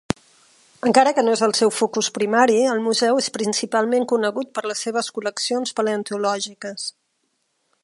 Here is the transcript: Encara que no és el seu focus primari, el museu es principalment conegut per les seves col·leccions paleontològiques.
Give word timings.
Encara 0.89 1.11
que 1.17 1.23
no 1.27 1.35
és 1.37 1.43
el 1.47 1.51
seu 1.57 1.71
focus 1.79 2.09
primari, 2.15 2.57
el 2.71 2.81
museu 2.87 3.21
es 3.25 3.29
principalment 3.37 4.09
conegut 4.13 4.51
per 4.57 4.65
les 4.71 4.83
seves 4.87 5.13
col·leccions 5.19 5.77
paleontològiques. 5.81 6.91